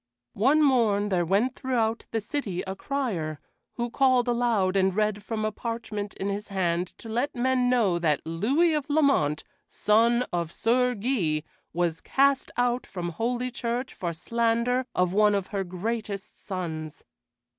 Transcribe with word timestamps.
One 0.33 0.63
morn 0.63 1.09
there 1.09 1.27
went 1.27 1.53
throughout 1.53 2.07
the 2.09 2.21
city 2.21 2.63
a 2.63 2.75
crier, 2.75 3.39
who 3.73 3.91
called 3.91 4.27
aloud 4.27 4.75
and 4.75 4.95
read 4.95 5.21
from 5.21 5.45
a 5.45 5.51
parchment 5.51 6.15
in 6.15 6.27
his 6.27 6.47
hand 6.47 6.87
to 6.97 7.07
let 7.07 7.35
men 7.35 7.69
know 7.69 7.99
that 7.99 8.25
Louis 8.25 8.73
of 8.73 8.89
Lamont, 8.89 9.43
son 9.69 10.23
of 10.33 10.51
Sir 10.51 10.95
Guy, 10.95 11.43
was 11.71 12.01
cast 12.01 12.49
out 12.57 12.87
from 12.87 13.09
Holy 13.09 13.51
Church 13.51 13.93
for 13.93 14.11
slander 14.11 14.87
of 14.95 15.13
one 15.13 15.35
of 15.35 15.49
her 15.53 15.63
greatest 15.63 16.47
sons. 16.47 17.05